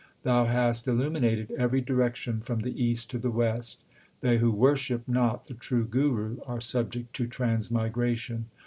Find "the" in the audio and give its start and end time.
2.61-2.71, 3.19-3.29, 5.45-5.53